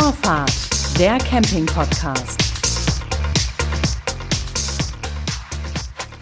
[0.00, 0.52] Vorfahrt,
[1.00, 2.38] der Camping-Podcast.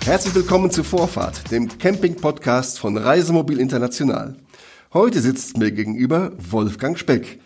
[0.03, 4.37] Herzlich willkommen zu Vorfahrt, dem Camping-Podcast von Reisemobil International.
[4.95, 7.39] Heute sitzt mir gegenüber Wolfgang Speck.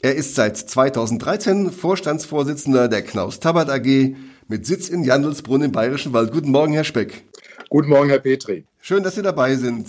[0.00, 4.16] Er ist seit 2013 Vorstandsvorsitzender der Knaus Tabat AG
[4.48, 6.32] mit Sitz in Jandelsbrunn im Bayerischen Wald.
[6.32, 7.24] Guten Morgen, Herr Speck.
[7.68, 8.64] Guten Morgen, Herr Petri.
[8.80, 9.88] Schön, dass Sie dabei sind.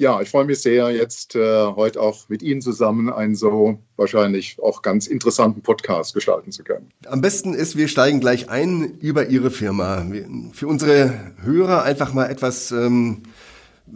[0.00, 4.56] Ja, ich freue mich sehr, jetzt äh, heute auch mit Ihnen zusammen einen so wahrscheinlich
[4.62, 6.92] auch ganz interessanten Podcast gestalten zu können.
[7.06, 10.06] Am besten ist, wir steigen gleich ein über Ihre Firma.
[10.52, 13.24] Für unsere Hörer einfach mal etwas ähm,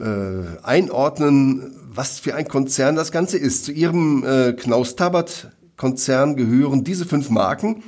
[0.01, 3.65] äh, einordnen, was für ein Konzern das Ganze ist.
[3.65, 7.85] Zu Ihrem äh, Knaus-Tabat-Konzern gehören diese fünf Marken.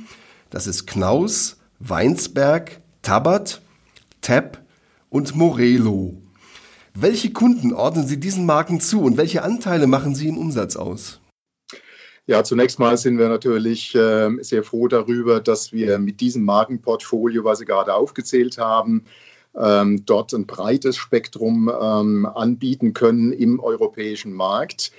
[0.49, 3.61] Das ist Knaus, Weinsberg, Tabat,
[4.21, 4.63] Tab
[5.09, 6.21] und Morelo.
[6.97, 11.19] Welche Kunden ordnen Sie diesen Marken zu und welche Anteile machen Sie im Umsatz aus?
[12.25, 17.43] Ja, zunächst mal sind wir natürlich äh, sehr froh darüber, dass wir mit diesem Markenportfolio,
[17.43, 19.03] was Sie gerade aufgezählt haben,
[19.57, 24.93] ähm, dort ein breites Spektrum ähm, anbieten können im europäischen Markt.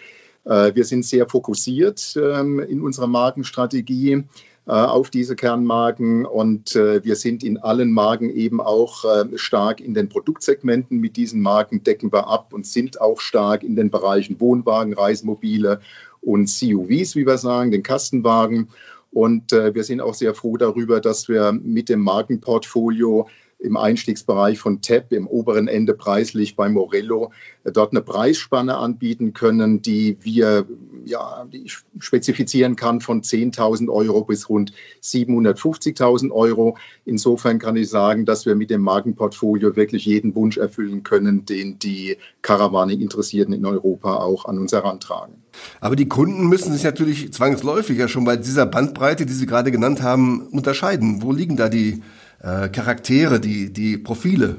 [0.44, 4.25] Äh, wir sind sehr fokussiert ähm, in unserer Markenstrategie
[4.72, 9.95] auf diese Kernmarken und äh, wir sind in allen Marken eben auch äh, stark in
[9.95, 14.41] den Produktsegmenten mit diesen Marken decken wir ab und sind auch stark in den Bereichen
[14.41, 15.81] Wohnwagen, Reisemobile
[16.20, 18.69] und CUVs, wie wir sagen, den Kastenwagen.
[19.12, 23.28] Und wir sind auch sehr froh darüber, dass wir mit dem Markenportfolio
[23.67, 27.33] im Einstiegsbereich von TEP im oberen Ende preislich bei Morello
[27.64, 30.67] äh, dort eine Preisspanne anbieten können, die wir
[31.05, 34.72] ja, die spezifizieren kann von 10.000 Euro bis rund
[35.03, 36.77] 750.000 Euro.
[37.05, 41.78] Insofern kann ich sagen, dass wir mit dem Markenportfolio wirklich jeden Wunsch erfüllen können, den
[41.78, 45.34] die Caravaning-Interessierten in Europa auch an uns herantragen.
[45.81, 49.70] Aber die Kunden müssen sich natürlich zwangsläufig ja schon bei dieser Bandbreite, die Sie gerade
[49.70, 51.22] genannt haben, unterscheiden.
[51.22, 52.03] Wo liegen da die
[52.47, 54.56] äh, Charaktere, die, die Profile?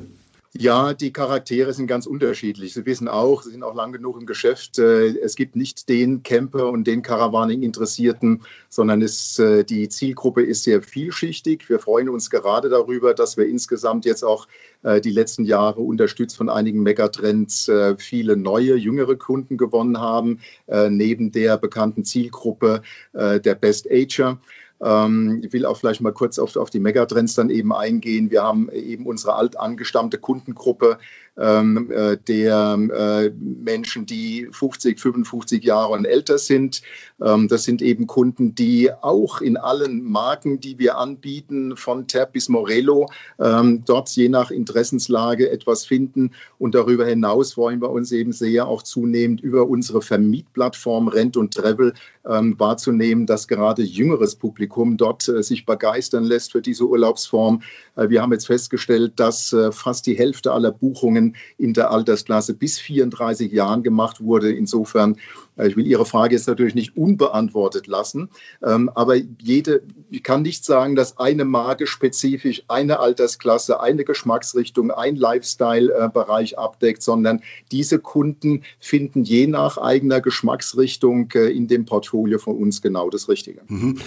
[0.54, 2.74] Ja, die Charaktere sind ganz unterschiedlich.
[2.74, 4.78] Sie wissen auch, Sie sind auch lang genug im Geschäft.
[4.78, 10.64] Äh, es gibt nicht den Camper und den Caravaning-Interessierten, sondern es, äh, die Zielgruppe ist
[10.64, 11.70] sehr vielschichtig.
[11.70, 14.48] Wir freuen uns gerade darüber, dass wir insgesamt jetzt auch
[14.84, 21.58] die letzten Jahre unterstützt von einigen Megatrends viele neue, jüngere Kunden gewonnen haben, neben der
[21.58, 24.40] bekannten Zielgruppe der Best Ager.
[24.82, 28.32] Ähm, ich will auch vielleicht mal kurz auf, auf die Megatrends dann eben eingehen.
[28.32, 31.00] Wir haben eben unsere altangestammte Kundengruppe
[31.38, 36.82] ähm, äh, der äh, Menschen, die 50, 55 Jahre und älter sind.
[37.22, 42.34] Ähm, das sind eben Kunden, die auch in allen Marken, die wir anbieten, von Tab
[42.34, 43.10] bis Morello,
[43.40, 46.32] ähm, dort je nach Interessenslage etwas finden.
[46.58, 51.54] Und darüber hinaus wollen wir uns eben sehr auch zunehmend über unsere Vermietplattform Rent und
[51.54, 51.94] Travel
[52.28, 57.62] ähm, wahrzunehmen, dass gerade jüngeres Publikum dort äh, sich begeistern lässt für diese Urlaubsform.
[57.96, 61.27] Äh, wir haben jetzt festgestellt, dass äh, fast die Hälfte aller Buchungen
[61.58, 64.52] in der Altersklasse bis 34 Jahren gemacht wurde.
[64.52, 65.18] Insofern,
[65.58, 68.30] äh, ich will Ihre Frage jetzt natürlich nicht unbeantwortet lassen,
[68.64, 74.92] ähm, aber jede, ich kann nicht sagen, dass eine Marke spezifisch eine Altersklasse, eine Geschmacksrichtung,
[74.92, 82.40] ein Lifestyle-Bereich abdeckt, sondern diese Kunden finden je nach eigener Geschmacksrichtung äh, in dem Portfolio
[82.40, 83.62] von uns genau das Richtige.
[83.68, 84.00] Mhm.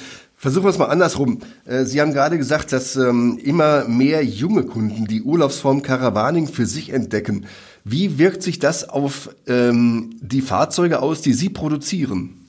[0.43, 1.41] Versuchen wir es mal andersrum.
[1.67, 6.65] Äh, Sie haben gerade gesagt, dass ähm, immer mehr junge Kunden die Urlaubsform Caravaning für
[6.65, 7.45] sich entdecken.
[7.85, 12.40] Wie wirkt sich das auf ähm, die Fahrzeuge aus, die Sie produzieren?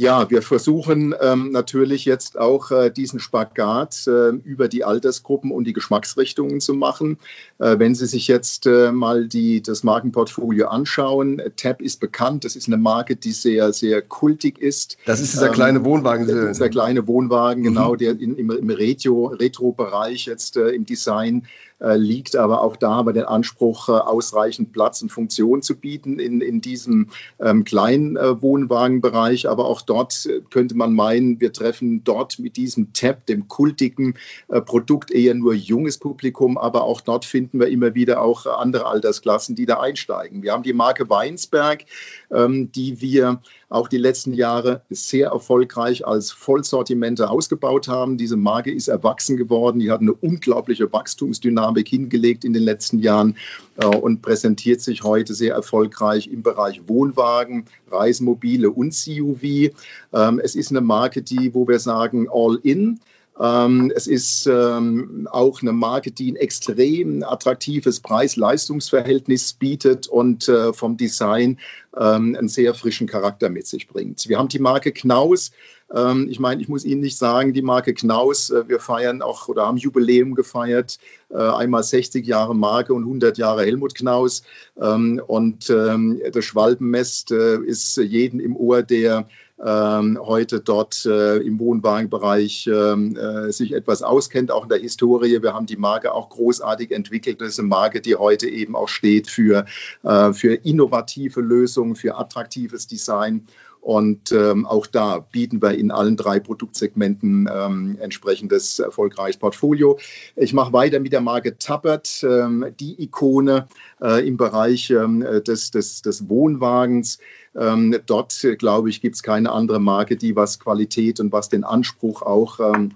[0.00, 5.64] Ja, wir versuchen ähm, natürlich jetzt auch äh, diesen Spagat äh, über die Altersgruppen und
[5.64, 7.18] die Geschmacksrichtungen zu machen.
[7.58, 12.56] Äh, wenn Sie sich jetzt äh, mal die, das Markenportfolio anschauen, Tab ist bekannt, das
[12.56, 14.96] ist eine Marke, die sehr, sehr kultig ist.
[15.04, 16.26] Das ist dieser ähm, kleine Wohnwagen.
[16.26, 17.98] Der kleine Wohnwagen, genau, mhm.
[17.98, 23.12] der in, im, im Retro-Bereich jetzt äh, im Design äh, liegt, aber auch da wir
[23.12, 27.08] den Anspruch, äh, ausreichend Platz und Funktion zu bieten in, in diesem
[27.40, 29.48] ähm, kleinen äh, Wohnwagenbereich.
[29.48, 34.14] Aber auch dort könnte man meinen, wir treffen dort mit diesem Tab, dem kultigen
[34.48, 36.58] äh, Produkt, eher nur junges Publikum.
[36.58, 40.42] Aber auch dort finden wir immer wieder auch andere Altersklassen, die da einsteigen.
[40.42, 41.84] Wir haben die Marke Weinsberg,
[42.30, 43.40] ähm, die wir
[43.70, 48.18] auch die letzten Jahre sehr erfolgreich als Vollsortimente ausgebaut haben.
[48.18, 49.78] Diese Marke ist erwachsen geworden.
[49.78, 53.36] Die hat eine unglaubliche Wachstumsdynamik hingelegt in den letzten Jahren
[53.76, 59.72] äh, und präsentiert sich heute sehr erfolgreich im Bereich Wohnwagen, Reisemobile und CUV.
[60.12, 62.98] Ähm, es ist eine Marke, die, wo wir sagen, all in
[63.42, 70.98] es ist ähm, auch eine Marke, die ein extrem attraktives Preis-Leistungs-Verhältnis bietet und äh, vom
[70.98, 71.58] Design
[71.96, 74.28] ähm, einen sehr frischen Charakter mit sich bringt.
[74.28, 75.52] Wir haben die Marke Knaus.
[75.92, 79.48] Ähm, ich meine, ich muss Ihnen nicht sagen, die Marke Knaus, äh, wir feiern auch
[79.48, 80.98] oder haben Jubiläum gefeiert,
[81.30, 84.42] äh, einmal 60 Jahre Marke und 100 Jahre Helmut Knaus.
[84.80, 89.24] Ähm, und ähm, das Schwalbenmest ist jeden im Ohr, der ähm,
[89.62, 95.42] heute dort äh, im Wohnwagenbereich ähm, äh, sich etwas auskennt, auch in der Historie.
[95.42, 97.40] Wir haben die Marke auch großartig entwickelt.
[97.40, 99.66] Das ist eine Marke, die heute eben auch steht für,
[100.02, 103.46] äh, für innovative Lösungen, für attraktives Design.
[103.80, 109.98] Und ähm, auch da bieten wir in allen drei Produktsegmenten ähm, entsprechendes erfolgreiches Portfolio.
[110.36, 113.68] Ich mache weiter mit der Marke Tappert, ähm, die Ikone
[114.02, 117.18] äh, im Bereich ähm, des, des, des Wohnwagens.
[117.56, 121.64] Ähm, dort, glaube ich, gibt es keine andere Marke, die was Qualität und was den
[121.64, 122.92] Anspruch auch ähm,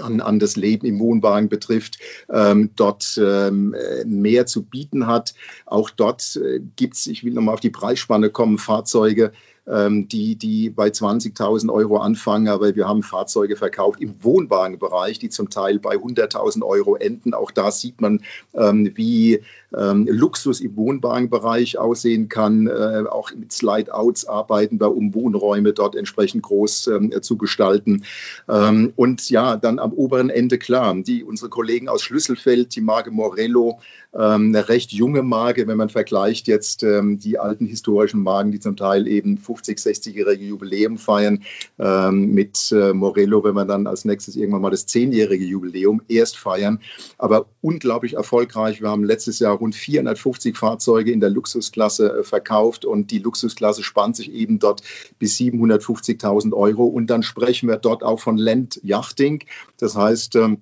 [0.00, 1.98] an, an das Leben im Wohnwagen betrifft,
[2.28, 5.34] ähm, dort ähm, mehr zu bieten hat.
[5.66, 9.32] Auch dort äh, gibt es, ich will nochmal auf die Preisspanne kommen, Fahrzeuge,
[9.66, 15.48] die, die bei 20.000 Euro anfangen, aber wir haben Fahrzeuge verkauft im Wohnwagenbereich, die zum
[15.48, 17.32] Teil bei 100.000 Euro enden.
[17.32, 18.20] Auch da sieht man,
[18.52, 19.40] ähm, wie
[19.76, 22.66] ähm, Luxus im Wohnwagenbereich aussehen kann.
[22.66, 26.90] Äh, auch mit Slide-Outs arbeiten wir, um Wohnräume dort entsprechend groß
[27.22, 28.04] zu gestalten.
[28.46, 33.80] und ja, dann am oberen Ende klar, die, unsere Kollegen aus Schlüsselfeld, die Marke Morello,
[34.12, 39.06] eine recht junge Marke, wenn man vergleicht jetzt die alten historischen Marken, die zum Teil
[39.06, 41.44] eben 50, 60-jährige Jubiläum feiern
[41.78, 46.36] ähm, mit äh, Morello, wenn wir dann als nächstes irgendwann mal das 10-jährige Jubiläum erst
[46.36, 46.80] feiern.
[47.18, 48.80] Aber unglaublich erfolgreich.
[48.80, 53.82] Wir haben letztes Jahr rund 450 Fahrzeuge in der Luxusklasse äh, verkauft und die Luxusklasse
[53.82, 54.82] spannt sich eben dort
[55.18, 56.84] bis 750.000 Euro.
[56.84, 59.44] Und dann sprechen wir dort auch von Land Yachting.
[59.78, 60.58] Das heißt, ähm,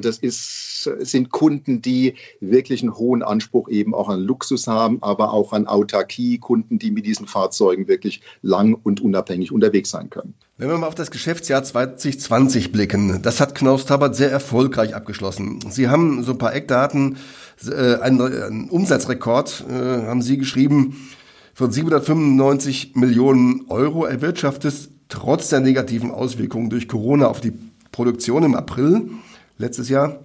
[0.00, 5.32] das ist, sind Kunden, die wirklich einen hohen Anspruch eben auch an Luxus haben, aber
[5.32, 10.34] auch an Autarkie, Kunden, die mit diesen Fahrzeugen wirklich lang und unabhängig unterwegs sein können.
[10.56, 15.60] Wenn wir mal auf das Geschäftsjahr 2020 blicken, das hat Knaus Tabbert sehr erfolgreich abgeschlossen.
[15.70, 17.16] Sie haben so ein paar Eckdaten,
[17.64, 21.08] äh, einen, einen, Umsatzrekord äh, haben Sie geschrieben
[21.54, 27.52] von 795 Millionen Euro erwirtschaftet, trotz der negativen Auswirkungen durch Corona auf die
[27.92, 29.10] Produktion im April
[29.58, 30.20] letztes Jahr.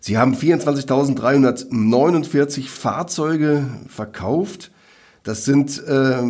[0.00, 4.72] Sie haben 24.349 Fahrzeuge verkauft.
[5.22, 6.22] Das sind äh,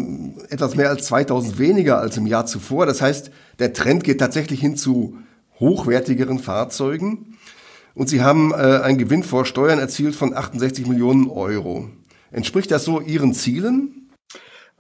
[0.49, 2.87] etwas mehr als 2000 weniger als im Jahr zuvor.
[2.87, 3.31] Das heißt,
[3.61, 5.17] der Trend geht tatsächlich hin zu
[5.61, 7.37] hochwertigeren Fahrzeugen.
[7.95, 11.89] Und Sie haben äh, einen Gewinn vor Steuern erzielt von 68 Millionen Euro.
[12.33, 14.00] Entspricht das so Ihren Zielen?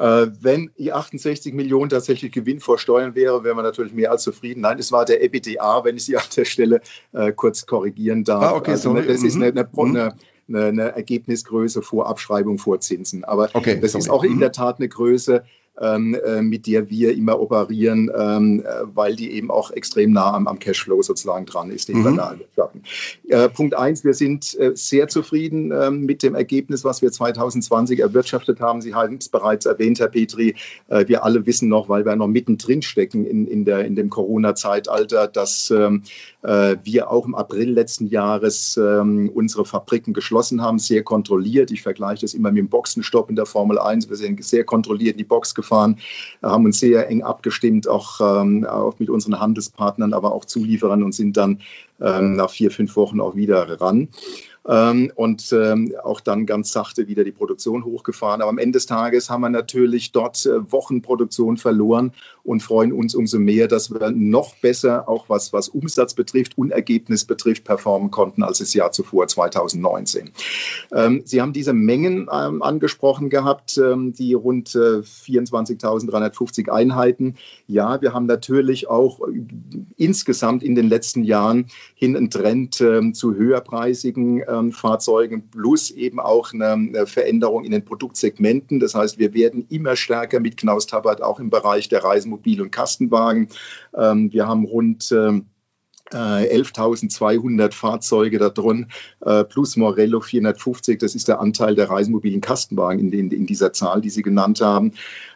[0.00, 4.22] Äh, wenn die 68 Millionen tatsächlich Gewinn vor Steuern wäre, wären wir natürlich mehr als
[4.22, 4.62] zufrieden.
[4.62, 6.80] Nein, es war der EBITDA, wenn ich Sie an der Stelle
[7.12, 8.42] äh, kurz korrigieren darf.
[8.42, 9.06] Ah, okay, also, sorry.
[9.06, 9.42] Das ist mhm.
[9.42, 10.14] eine, eine,
[10.48, 13.24] eine, eine, Ergebnisgröße vor Abschreibung vor Zinsen.
[13.24, 14.02] Aber okay, das sorry.
[14.02, 14.40] ist auch in mhm.
[14.40, 15.44] der Tat eine Größe,
[15.80, 20.58] mit der wir immer operieren, ähm, äh, weil die eben auch extrem nah am, am
[20.58, 22.04] Cashflow sozusagen dran ist, den mhm.
[22.04, 22.82] wir da wirtschaften.
[23.28, 28.00] Äh, Punkt eins, wir sind äh, sehr zufrieden ähm, mit dem Ergebnis, was wir 2020
[28.00, 28.80] erwirtschaftet haben.
[28.82, 30.54] Sie haben es bereits erwähnt, Herr Petri.
[30.88, 34.10] Äh, wir alle wissen noch, weil wir noch mittendrin stecken in, in, der, in dem
[34.10, 36.02] Corona-Zeitalter, dass ähm,
[36.39, 41.70] äh, wir auch im April letzten Jahres ähm, unsere Fabriken geschlossen haben, sehr kontrolliert.
[41.70, 44.08] Ich vergleiche das immer mit dem Boxenstopp in der Formel 1.
[44.08, 45.98] Wir sind sehr kontrolliert in die Box gefahren,
[46.42, 51.12] haben uns sehr eng abgestimmt, auch, ähm, auch mit unseren Handelspartnern, aber auch Zulieferern und
[51.12, 51.60] sind dann
[52.00, 54.08] ähm, nach vier, fünf Wochen auch wieder ran
[54.68, 58.42] ähm, und ähm, auch dann ganz sachte wieder die Produktion hochgefahren.
[58.42, 62.12] Aber am Ende des Tages haben wir natürlich dort äh, Wochenproduktion verloren
[62.44, 66.72] und freuen uns umso mehr, dass wir noch besser, auch was, was Umsatz betrifft und
[66.72, 70.30] Ergebnis betrifft, performen konnten als das Jahr zuvor, 2019.
[70.92, 77.36] Ähm, Sie haben diese Mengen ähm, angesprochen gehabt, ähm, die rund äh, 24.350 Einheiten.
[77.66, 79.42] Ja, wir haben natürlich auch äh,
[79.96, 86.20] insgesamt in den letzten Jahren hin einen Trend äh, zu höherpreisigen ähm, Fahrzeugen plus eben
[86.20, 88.80] auch eine, Veränderung in den Produktsegmenten.
[88.80, 92.70] Das heißt, wir werden immer stärker mit Knaus Tabbert auch im Bereich der Reisemobil- und
[92.70, 93.48] Kastenwagen.
[93.96, 95.46] Ähm, wir haben rund ähm,
[96.12, 98.86] 11.200 äh, Fahrzeuge da drin,
[99.20, 100.98] äh, plus Morello 450.
[100.98, 104.60] Das ist der Anteil der reisemobilen Kastenwagen in, den, in dieser Zahl, die Sie genannt
[104.60, 104.92] haben.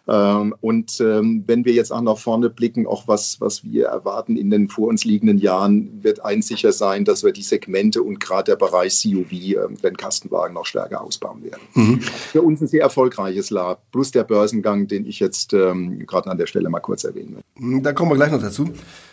[0.06, 4.36] Ähm, und ähm, wenn wir jetzt auch nach vorne blicken, auch was, was wir erwarten
[4.36, 8.20] in den vor uns liegenden Jahren, wird eins sicher sein, dass wir die Segmente und
[8.20, 11.62] gerade der Bereich CUV, ähm, den Kastenwagen, noch stärker ausbauen werden.
[11.74, 12.00] Mhm.
[12.00, 16.46] Für uns ein sehr erfolgreiches Lab, plus der Börsengang, den ich jetzt gerade an der
[16.46, 17.80] Stelle mal kurz erwähnen will.
[17.82, 18.70] Da kommen wir gleich noch dazu.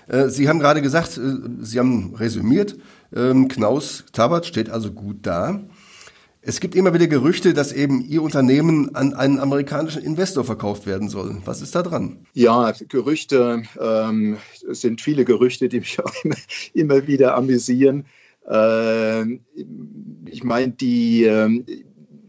[0.07, 1.21] Äh, Sie haben gerade gesagt, äh,
[1.61, 2.77] Sie haben resümiert,
[3.13, 5.59] Knaus Tabat steht also gut da.
[6.43, 11.07] Es gibt immer wieder Gerüchte, dass eben Ihr Unternehmen an einen amerikanischen Investor verkauft werden
[11.07, 11.37] soll.
[11.45, 12.25] Was ist da dran?
[12.33, 16.35] Ja, Gerüchte ähm, sind viele Gerüchte, die mich auch immer,
[16.73, 18.05] immer wieder amüsieren.
[18.49, 19.33] Äh,
[20.25, 21.63] ich meine, die äh,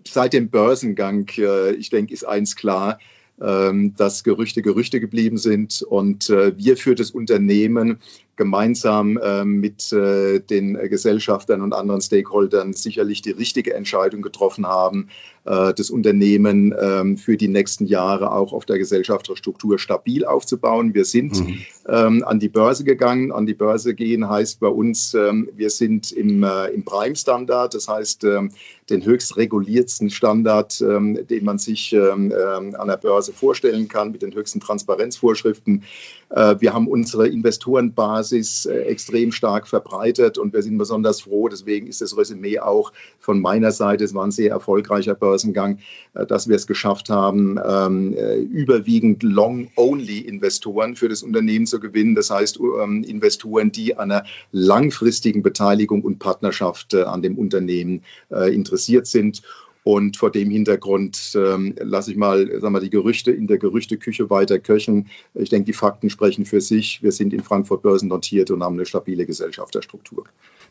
[0.06, 2.98] seit dem Börsengang, äh, ich denke, ist eins klar,
[3.40, 7.98] ähm, dass Gerüchte Gerüchte geblieben sind und äh, wir für das Unternehmen
[8.36, 15.08] gemeinsam äh, mit äh, den Gesellschaftern und anderen Stakeholdern sicherlich die richtige Entscheidung getroffen haben,
[15.44, 20.94] äh, das Unternehmen ähm, für die nächsten Jahre auch auf der Gesellschafterstruktur stabil aufzubauen.
[20.94, 21.58] Wir sind mhm.
[21.88, 23.32] ähm, an die Börse gegangen.
[23.32, 27.86] An die Börse gehen heißt bei uns, ähm, wir sind im, äh, im Prime-Standard, das
[27.86, 28.50] heißt ähm,
[28.88, 34.22] den höchst reguliertsten Standard, ähm, den man sich ähm, an der Börse vorstellen kann, mit
[34.22, 35.84] den höchsten Transparenzvorschriften.
[36.30, 41.48] Wir haben unsere Investorenbasis äh, extrem stark verbreitet und wir sind besonders froh.
[41.48, 45.78] Deswegen ist das Resümee auch von meiner Seite, es war ein sehr erfolgreicher Börsengang,
[46.14, 52.14] äh, dass wir es geschafft haben, ähm, überwiegend Long-Only-Investoren für das Unternehmen zu gewinnen.
[52.14, 59.06] Das heißt, ähm, Investoren, die an einer langfristigen Beteiligung und Partnerschaft an dem Unternehmen interessiert
[59.06, 59.42] sind.
[59.84, 64.30] Und vor dem Hintergrund ähm, lasse ich mal, sagen wir, die Gerüchte in der Gerüchteküche
[64.30, 65.08] weiter köcheln.
[65.34, 67.02] Ich denke, die Fakten sprechen für sich.
[67.02, 70.24] Wir sind in Frankfurt börsennotiert und haben eine stabile Gesellschafterstruktur.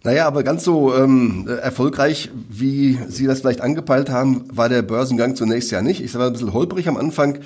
[0.04, 5.36] Naja, aber ganz so ähm, erfolgreich, wie Sie das vielleicht angepeilt haben, war der Börsengang
[5.36, 6.02] zunächst ja nicht.
[6.02, 7.40] Ich war ein bisschen holprig am Anfang.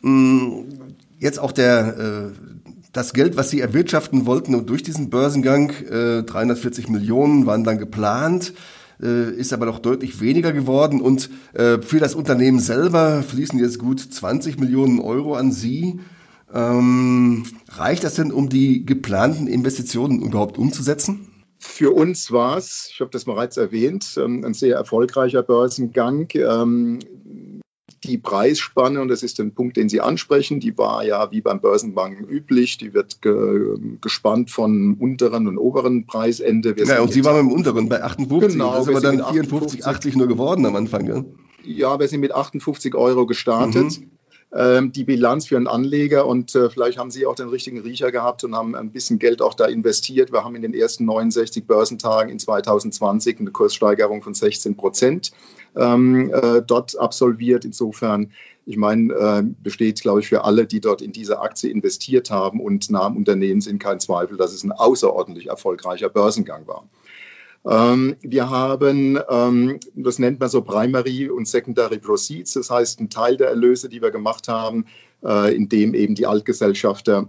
[0.00, 0.64] Hm,
[1.18, 2.54] jetzt auch der, äh,
[2.94, 8.54] das Geld, was Sie erwirtschaften wollten durch diesen Börsengang, äh, 340 Millionen waren dann geplant
[9.02, 11.00] äh, ist aber noch deutlich weniger geworden.
[11.00, 16.00] Und äh, für das Unternehmen selber fließen jetzt gut 20 Millionen Euro an Sie.
[16.52, 21.28] Ähm, reicht das denn, um die geplanten Investitionen überhaupt umzusetzen?
[21.60, 26.28] Für uns war es, ich habe das bereits erwähnt, ähm, ein sehr erfolgreicher Börsengang.
[28.04, 31.60] Die Preisspanne, und das ist ein Punkt, den Sie ansprechen, die war ja wie beim
[31.60, 36.76] Börsenbanken üblich, die wird ge gespannt von unteren und oberen Preisende.
[36.76, 39.86] Wir ja, und Sie waren im unteren bei 58, genau, das ist aber dann 54,
[39.86, 41.06] 80 nur geworden am Anfang.
[41.06, 41.24] Ja,
[41.64, 44.00] ja wir sind mit 58 Euro gestartet.
[44.00, 44.10] Mhm
[44.50, 48.44] die Bilanz für einen Anleger und äh, vielleicht haben Sie auch den richtigen Riecher gehabt
[48.44, 50.32] und haben ein bisschen Geld auch da investiert.
[50.32, 55.32] Wir haben in den ersten 69 Börsentagen in 2020 eine Kurssteigerung von 16 Prozent
[55.76, 57.66] ähm, äh, dort absolviert.
[57.66, 58.32] Insofern,
[58.64, 62.60] ich meine, äh, besteht, glaube ich, für alle, die dort in diese Aktie investiert haben
[62.60, 66.88] und nah am Unternehmen sind, kein Zweifel, dass es ein außerordentlich erfolgreicher Börsengang war.
[67.68, 73.10] Ähm, wir haben, ähm, das nennt man so Primary und Secondary Proceeds, das heißt, ein
[73.10, 74.86] Teil der Erlöse, die wir gemacht haben,
[75.22, 77.28] äh, in dem eben die Altgesellschafter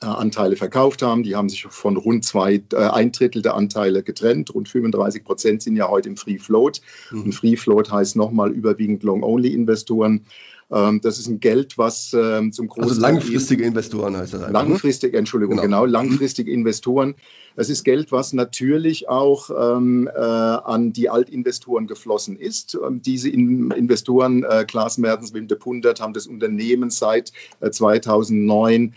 [0.00, 1.22] äh, Anteile verkauft haben.
[1.22, 4.54] Die haben sich von rund zwei, äh, ein Drittel der Anteile getrennt.
[4.54, 6.80] Rund 35 Prozent sind ja heute im Free Float.
[7.10, 7.22] Mhm.
[7.22, 10.26] Und Free Float heißt nochmal überwiegend Long-Only-Investoren.
[10.70, 14.62] Ähm, das ist ein Geld, was ähm, zum großen Also langfristige Investoren heißt das einfach.
[14.62, 14.68] Ne?
[14.68, 17.14] Langfristig, Entschuldigung, genau, genau langfristige Investoren.
[17.54, 22.76] Das ist Geld, was natürlich auch ähm, äh, an die Altinvestoren geflossen ist.
[22.84, 27.70] Ähm, diese in Investoren, äh, Klaas Mertens, Wim de Pundert, haben das Unternehmen seit äh,
[27.70, 28.92] 2009 ähm,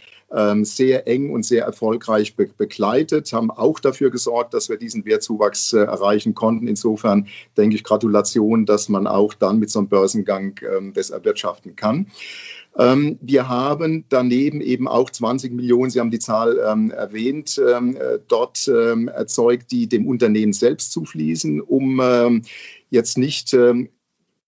[0.61, 5.73] sehr eng und sehr erfolgreich be begleitet, haben auch dafür gesorgt, dass wir diesen Wertzuwachs
[5.73, 6.67] äh, erreichen konnten.
[6.67, 11.75] Insofern denke ich Gratulation, dass man auch dann mit so einem Börsengang ähm, das erwirtschaften
[11.75, 12.11] kann.
[12.77, 17.95] Ähm, wir haben daneben eben auch 20 Millionen, Sie haben die Zahl ähm, erwähnt, ähm,
[17.97, 22.43] äh, dort ähm, erzeugt, die dem Unternehmen selbst zufließen, um ähm,
[22.89, 23.89] jetzt nicht ähm,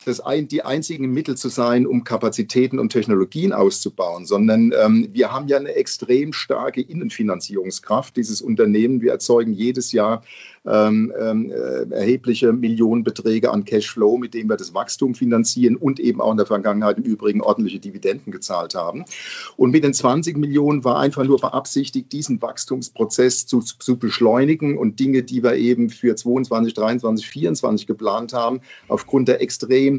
[0.06, 5.32] das ein, die einzigen Mittel zu sein, um Kapazitäten und Technologien auszubauen, sondern ähm, wir
[5.32, 9.02] haben ja eine extrem starke Innenfinanzierungskraft, dieses Unternehmen.
[9.02, 10.24] Wir erzeugen jedes Jahr
[10.64, 16.22] ähm, ähm, äh, erhebliche Millionenbeträge an Cashflow, mit dem wir das Wachstum finanzieren und eben
[16.22, 19.06] auch in der Vergangenheit im Übrigen ordentliche Dividenden gezahlt haben.
[19.58, 25.00] Und mit den 20 Millionen war einfach nur beabsichtigt, diesen Wachstumsprozess zu, zu beschleunigen und
[25.00, 29.91] Dinge, die wir eben für 22, 23, 24 geplant haben, aufgrund der extrem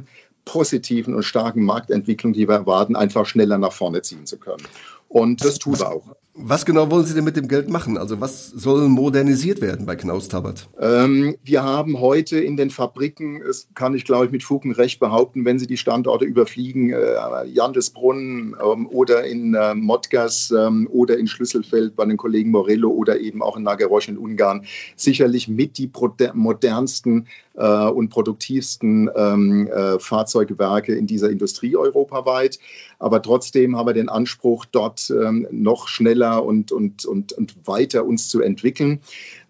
[0.44, 4.66] positiven und starken Marktentwicklung, die wir erwarten, einfach schneller nach vorne ziehen zu können.
[5.08, 6.16] Und das tun wir auch.
[6.35, 7.99] Was genau wollen Sie denn mit dem Geld machen?
[7.99, 10.71] Also was soll modernisiert werden bei Knaus Tabbert?
[10.81, 14.73] Ähm, wir haben heute in den Fabriken, das kann ich glaube ich mit Fug und
[14.73, 20.89] Recht behaupten, wenn Sie die Standorte überfliegen, äh, Jandesbrunn ähm, oder in äh, Modgas ähm,
[20.91, 24.65] oder in Schlüsselfeld bei den Kollegen Morello oder eben auch in Nagerosch in Ungarn,
[24.97, 25.91] sicherlich mit die
[26.33, 32.59] modernsten äh, und produktivsten ähm, äh, Fahrzeugwerke in dieser Industrie europaweit.
[32.99, 38.05] Aber trotzdem haben wir den Anspruch, dort ähm, noch schneller und, und, und, und weiter
[38.05, 39.00] uns zu entwickeln.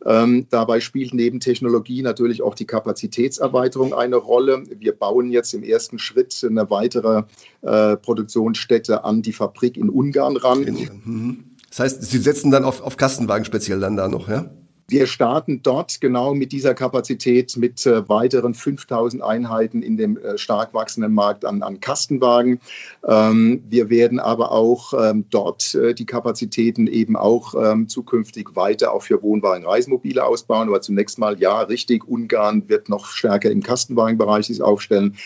[0.05, 4.65] Ähm, dabei spielt neben Technologie natürlich auch die Kapazitätserweiterung eine Rolle.
[4.79, 7.23] Wir bauen jetzt im ersten Schritt eine weitere
[7.63, 10.61] äh, Produktionsstätte an die Fabrik in Ungarn ran.
[11.05, 11.45] Mhm.
[11.69, 14.51] Das heißt, Sie setzen dann auf, auf Kastenwagen speziell dann da noch, ja?
[14.89, 20.37] Wir starten dort genau mit dieser Kapazität mit äh, weiteren 5000 Einheiten in dem äh,
[20.37, 22.61] stark wachsenden Markt an, an Kastenwagen.
[23.07, 28.93] Ähm, wir werden aber auch ähm, dort äh, die Kapazitäten eben auch ähm, zukünftig weiter
[28.93, 30.69] auch für Wohnwagen, Reisemobile ausbauen.
[30.69, 35.17] Aber zunächst mal, ja, richtig, Ungarn wird noch stärker im Kastenwagenbereich sich aufstellen.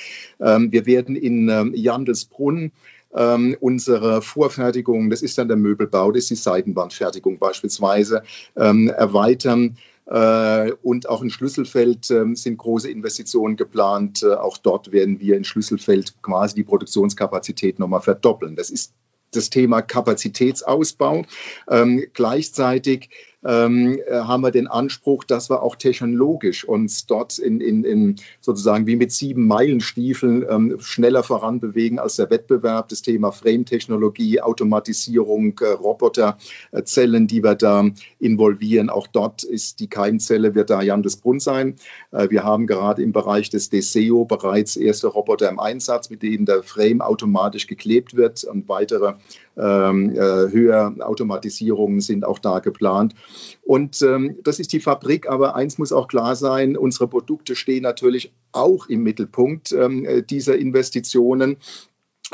[0.41, 2.73] Ähm, wir werden in ähm, Jandelsbrunn
[3.17, 8.23] ähm, unsere Vorfertigung, das ist dann der Möbelbau, das ist die Seitenwandfertigung beispielsweise,
[8.57, 9.77] ähm, erweitern.
[10.07, 14.23] Äh, und auch in Schlüsselfeld äh, sind große Investitionen geplant.
[14.23, 18.55] Äh, auch dort werden wir in Schlüsselfeld quasi die Produktionskapazität nochmal verdoppeln.
[18.55, 18.93] Das ist
[19.33, 21.25] das Thema Kapazitätsausbau.
[21.69, 23.11] Ähm, gleichzeitig
[23.47, 28.17] ähm, äh, haben wir den Anspruch, dass wir auch technologisch uns dort in, in, in
[28.41, 32.89] sozusagen wie mit sieben Meilenstiefeln ähm, schneller voranbewegen als der Wettbewerb.
[32.89, 37.89] Das Thema Frame-Technologie, Automatisierung, äh, Roboterzellen, äh, die wir da
[38.19, 38.91] involvieren.
[38.91, 41.77] Auch dort ist die Keimzelle, wird da Jan des Brunn sein.
[42.11, 46.47] Äh, wir haben gerade im Bereich des DSEO bereits erste Roboter im Einsatz, mit denen
[46.47, 49.15] der Frame automatisch geklebt wird und weitere
[49.57, 53.15] ähm, äh, höher Automatisierungen sind auch da geplant.
[53.63, 57.83] Und ähm, das ist die Fabrik, aber eins muss auch klar sein, unsere Produkte stehen
[57.83, 61.57] natürlich auch im Mittelpunkt ähm, dieser Investitionen.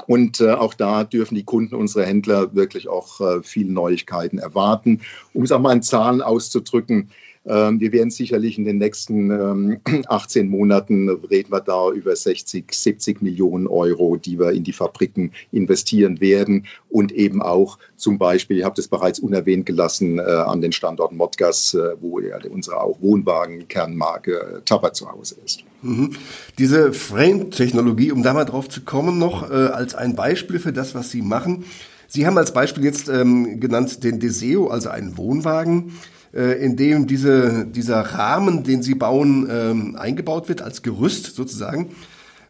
[0.07, 5.03] Und äh, auch da dürfen die Kunden, unsere Händler wirklich auch äh, viele Neuigkeiten erwarten.
[5.35, 7.11] Um es auch mal in Zahlen auszudrücken,
[7.45, 13.21] wir werden sicherlich in den nächsten 18 ähm, Monaten reden wir da über 60, 70
[13.21, 18.65] Millionen Euro, die wir in die Fabriken investieren werden und eben auch zum Beispiel, ich
[18.65, 23.01] habe das bereits unerwähnt gelassen, äh, an den Standorten Modgas, äh, wo ja unsere auch
[23.01, 25.65] Wohnwagen-Kernmarke äh, Tapper zu Hause ist.
[25.83, 26.17] Mhm.
[26.59, 31.11] Diese Frame-Technologie, um da mal drauf zu kommen, noch als ein Beispiel für das, was
[31.11, 31.65] Sie machen.
[32.09, 35.93] Sie haben als Beispiel jetzt ähm, genannt den Deseo, also einen Wohnwagen äh,
[36.33, 41.91] in dem diese, dieser Rahmen, den Sie bauen, ähm, eingebaut wird als Gerüst sozusagen.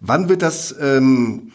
[0.01, 1.53] Wann wird das ähm,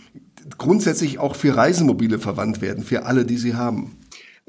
[0.57, 3.97] grundsätzlich auch für Reisemobile verwandt werden, für alle, die Sie haben?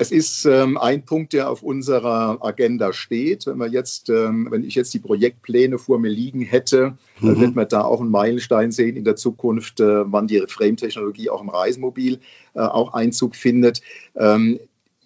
[0.00, 3.46] Es ist ähm, ein Punkt, der auf unserer Agenda steht.
[3.46, 7.26] Wenn wir jetzt, ähm, wenn ich jetzt die Projektpläne vor mir liegen hätte, mhm.
[7.26, 11.30] dann wird man da auch einen Meilenstein sehen in der Zukunft, äh, wann die Frame-Technologie
[11.30, 12.20] auch im Reisemobil
[12.54, 13.82] äh, auch Einzug findet.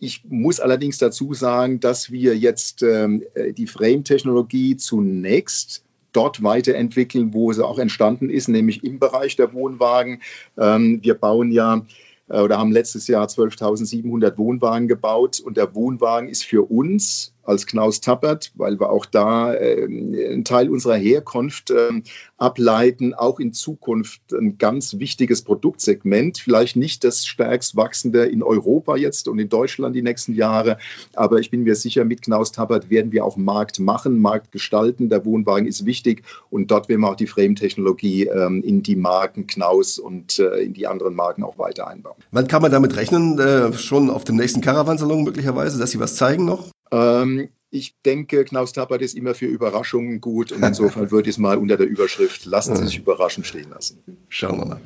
[0.04, 7.32] Ich muss allerdings dazu sagen, dass wir jetzt ähm, äh, die Frame-Technologie zunächst dort weiterentwickeln,
[7.32, 10.20] wo sie auch entstanden ist, nämlich im Bereich der Wohnwagen.
[10.58, 11.86] Ähm, wir bauen ja
[12.28, 17.66] äh, oder haben letztes Jahr 12.700 Wohnwagen gebaut und der Wohnwagen ist für uns als
[17.66, 22.02] Knaus Tappert, weil wir auch da äh, einen Teil unserer Herkunft äh,
[22.38, 26.38] ableiten, auch in Zukunft ein ganz wichtiges Produktsegment.
[26.38, 30.78] Vielleicht nicht das stärkst wachsende in Europa jetzt und in Deutschland die nächsten Jahre,
[31.14, 35.08] aber ich bin mir sicher, mit Knaus Tappert werden wir auch Markt machen, Markt gestalten.
[35.08, 39.46] Der Wohnwagen ist wichtig und dort werden wir auch die Frame-Technologie ähm, in die Marken
[39.46, 42.16] Knaus und äh, in die anderen Marken auch weiter einbauen.
[42.30, 43.38] Wann kann man damit rechnen?
[43.38, 46.70] Äh, schon auf dem nächsten Caravansalon möglicherweise, dass Sie was zeigen noch?
[46.92, 51.38] Ähm, ich denke, Knaus Tappert ist immer für Überraschungen gut und insofern würde ich es
[51.38, 53.98] mal unter der Überschrift Lassen Sie sich überraschen stehen lassen.
[54.28, 54.80] Schauen wir mal.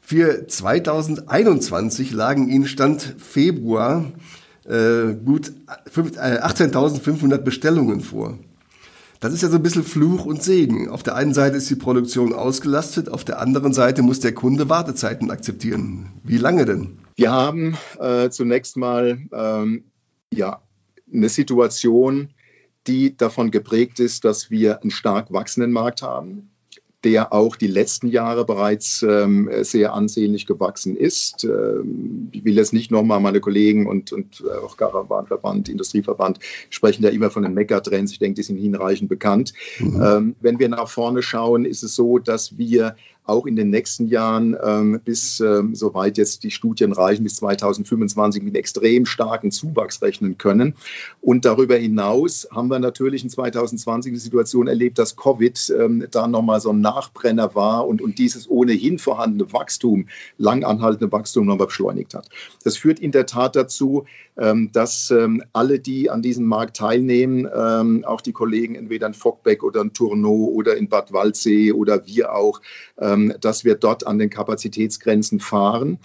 [0.00, 4.12] Für 2021 lagen Ihnen Stand Februar
[4.64, 5.52] äh, gut
[5.94, 8.38] 18.500 äh, Bestellungen vor.
[9.20, 10.90] Das ist ja so ein bisschen Fluch und Segen.
[10.90, 14.68] Auf der einen Seite ist die Produktion ausgelastet, auf der anderen Seite muss der Kunde
[14.68, 16.10] Wartezeiten akzeptieren.
[16.22, 16.98] Wie lange denn?
[17.16, 19.84] Wir haben äh, zunächst mal ähm,
[20.30, 20.60] ja,
[21.12, 22.30] eine Situation,
[22.86, 26.50] die davon geprägt ist, dass wir einen stark wachsenden Markt haben,
[27.04, 31.44] der auch die letzten Jahre bereits ähm, sehr ansehnlich gewachsen ist.
[31.44, 36.38] Ähm, ich will jetzt nicht nochmal meine Kollegen und, und äh, auch Caravanverband, Industrieverband
[36.70, 38.12] sprechen da immer von den Megatrends.
[38.12, 39.52] Ich denke, die sind hinreichend bekannt.
[39.78, 40.02] Mhm.
[40.02, 44.06] Ähm, wenn wir nach vorne schauen, ist es so, dass wir auch in den nächsten
[44.06, 50.02] Jahren ähm, bis, ähm, soweit jetzt die Studien reichen, bis 2025 mit extrem starken Zuwachs
[50.02, 50.74] rechnen können.
[51.20, 56.28] Und darüber hinaus haben wir natürlich in 2020 die Situation erlebt, dass Covid ähm, da
[56.28, 60.08] nochmal so ein Nachbrenner war und, und dieses ohnehin vorhandene Wachstum,
[60.38, 62.28] lang anhaltende Wachstum nochmal beschleunigt hat.
[62.64, 64.04] Das führt in der Tat dazu,
[64.72, 65.12] dass
[65.52, 67.46] alle, die an diesem Markt teilnehmen,
[68.04, 72.34] auch die Kollegen entweder in Fockbeck oder in Tourneau oder in Bad Waldsee oder wir
[72.34, 72.60] auch,
[73.40, 75.98] dass wir dort an den Kapazitätsgrenzen fahren.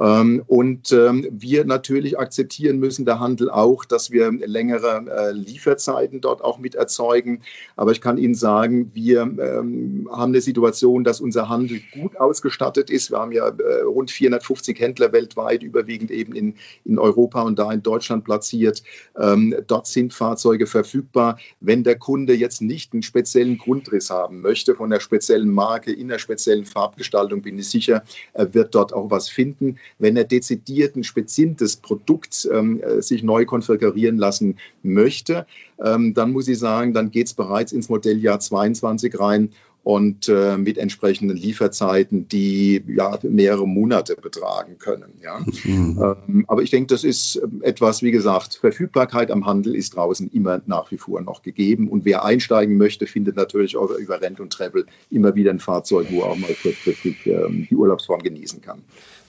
[0.00, 6.20] Ähm, und ähm, wir natürlich akzeptieren müssen, der Handel auch, dass wir längere äh, Lieferzeiten
[6.20, 7.42] dort auch mit erzeugen.
[7.76, 12.90] Aber ich kann Ihnen sagen, wir ähm, haben eine Situation, dass unser Handel gut ausgestattet
[12.90, 13.10] ist.
[13.10, 17.72] Wir haben ja äh, rund 450 Händler weltweit, überwiegend eben in, in Europa und da
[17.72, 18.82] in Deutschland platziert.
[19.14, 21.38] Dort sind Fahrzeuge verfügbar.
[21.60, 26.10] Wenn der Kunde jetzt nicht einen speziellen Grundriss haben möchte von einer speziellen Marke in
[26.10, 30.96] einer speziellen Farbgestaltung, bin ich sicher, er wird dort auch was finden wenn er dezidiert
[30.96, 35.46] ein spezielles Produkt ähm, äh, sich neu konfigurieren lassen möchte,
[35.82, 39.50] ähm, dann muss ich sagen, dann geht es bereits ins Modelljahr 22 rein
[39.88, 45.14] und äh, mit entsprechenden Lieferzeiten, die ja mehrere Monate betragen können.
[45.22, 45.40] Ja.
[45.64, 45.98] Mhm.
[46.28, 50.60] Ähm, aber ich denke, das ist etwas, wie gesagt, Verfügbarkeit am Handel ist draußen immer
[50.66, 51.88] nach wie vor noch gegeben.
[51.88, 56.08] Und wer einsteigen möchte, findet natürlich auch über Rent und Travel immer wieder ein Fahrzeug,
[56.10, 58.82] wo er auch mal kurzfristig ähm, die Urlaubsform genießen kann.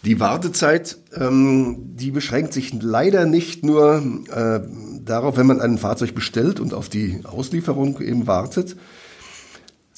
[0.04, 4.60] Die Wartezeit, ähm, die beschränkt sich leider nicht nur äh,
[5.06, 8.76] darauf, wenn man ein Fahrzeug bestellt und auf die Auslieferung eben wartet,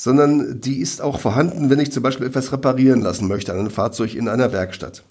[0.02, 3.70] sondern die ist auch vorhanden, wenn ich zum Beispiel etwas reparieren lassen möchte an einem
[3.70, 5.04] Fahrzeug in einer Werkstatt.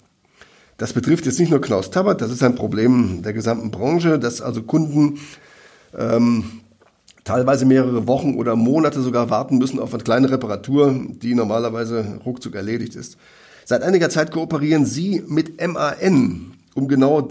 [0.75, 4.41] Das betrifft jetzt nicht nur Knaus Tabbert, das ist ein Problem der gesamten Branche, dass
[4.41, 5.19] also Kunden
[5.97, 6.43] ähm,
[7.23, 12.55] teilweise mehrere Wochen oder Monate sogar warten müssen auf eine kleine Reparatur, die normalerweise ruckzuck
[12.55, 13.15] erledigt ist.
[13.63, 17.29] Seit einiger Zeit kooperieren Sie mit MAN, um genau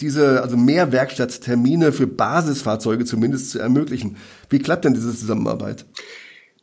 [0.00, 4.16] diese, also mehr Werkstatttermine für Basisfahrzeuge zumindest zu ermöglichen.
[4.48, 5.84] Wie klappt denn diese Zusammenarbeit?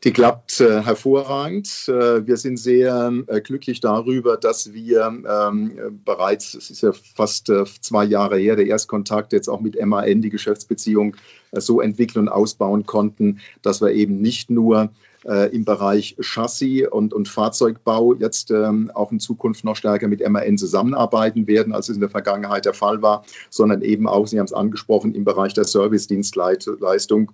[0.06, 1.68] Die klappt äh, hervorragend.
[1.90, 7.50] Äh, wir sind sehr äh, glücklich darüber, dass wir ähm, bereits, es ist ja fast
[7.50, 11.18] äh, zwei Jahre her, der Erstkontakt jetzt auch mit MAN, die Geschäftsbeziehung
[11.52, 14.90] äh, so entwickeln und ausbauen konnten, dass wir eben nicht nur
[15.26, 20.28] äh, im Bereich Chassis und, und Fahrzeugbau jetzt ähm, auch in Zukunft noch stärker mit
[20.28, 24.40] MAN zusammenarbeiten werden, als es in der Vergangenheit der Fall war, sondern eben auch, Sie
[24.40, 27.34] haben es angesprochen, im Bereich der Service-Dienstleistung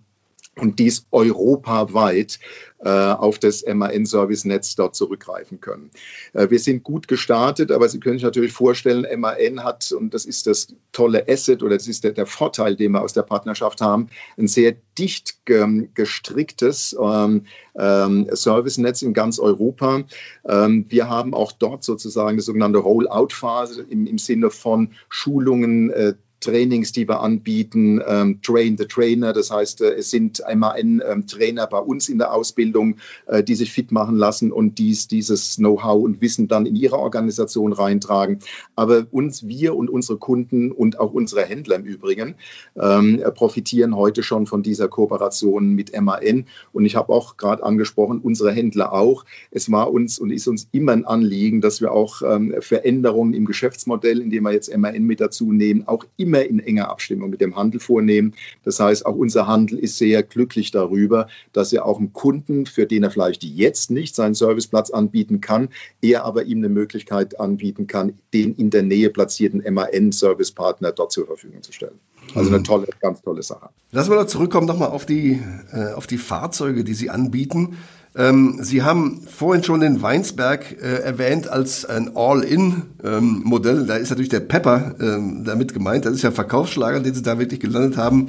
[0.60, 2.40] und dies europaweit
[2.80, 5.92] äh, auf das MAN-Service-Netz dort zurückgreifen können.
[6.34, 10.26] Äh, wir sind gut gestartet, aber Sie können sich natürlich vorstellen, MAN hat, und das
[10.26, 13.82] ist das tolle Asset oder das ist der, der Vorteil, den wir aus der Partnerschaft
[13.82, 17.46] haben, ein sehr dicht gestricktes ähm,
[17.78, 20.04] ähm, Service-Netz in ganz Europa.
[20.48, 26.14] Ähm, wir haben auch dort sozusagen eine sogenannte Rollout-Phase im, im Sinne von Schulungen, äh,
[26.46, 29.34] Trainings, die wir anbieten, ähm, Train the Trainer.
[29.34, 31.26] Das heißt, äh, es sind ein ähm,
[31.70, 36.04] bei uns in der Ausbildung, äh, die sich fit machen lassen und dies, dieses Know-how
[36.04, 38.40] und Wissen dann in ihre Organisation reintragen.
[38.76, 42.36] Aber uns, wir und unsere Kunden und auch unsere Händler im Übrigen
[42.80, 46.46] ähm, profitieren heute schon von dieser Kooperation mit MAN.
[46.74, 49.26] Und ich habe auch gerade angesprochen, unsere Händler auch.
[49.50, 53.46] Es war uns und ist uns immer ein Anliegen, dass wir auch ähm, Veränderungen im
[53.46, 57.42] Geschäftsmodell, indem wir jetzt MAN mit dazu nehmen, auch immer immer in enger Abstimmung mit
[57.42, 58.34] dem Handel vornehmen.
[58.64, 62.86] Das heißt, auch unser Handel ist sehr glücklich darüber, dass er auch einem Kunden, für
[62.86, 65.70] den er vielleicht jetzt nicht seinen Serviceplatz anbieten kann,
[66.02, 71.28] er aber ihm eine Möglichkeit anbieten kann, den in der Nähe platzierten MAN-Servicepartner dort zur
[71.28, 72.00] Verfügung zu stellen.
[72.34, 73.70] Also eine tolle, ganz tolle Sache.
[73.92, 75.40] Lassen wir noch zurückkommen nochmal auf die,
[75.72, 77.78] äh, auf die Fahrzeuge, die Sie anbieten.
[78.18, 83.80] Ähm, Sie haben vorhin schon den Weinsberg äh, erwähnt als ein All-In-Modell.
[83.80, 86.06] Ähm, da ist natürlich der Pepper ähm, damit gemeint.
[86.06, 88.28] Das ist ja Verkaufsschlager, den Sie da wirklich gelandet haben.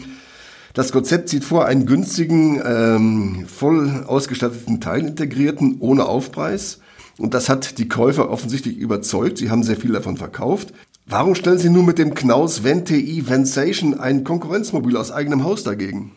[0.75, 6.81] Das Konzept sieht vor, einen günstigen, ähm, voll ausgestatteten Teilintegrierten ohne Aufpreis.
[7.16, 9.38] Und das hat die Käufer offensichtlich überzeugt.
[9.38, 10.75] Sie haben sehr viel davon verkauft.
[11.07, 16.12] Warum stellen Sie nun mit dem Knaus VenTI Vensation ein Konkurrenzmobil aus eigenem Haus dagegen?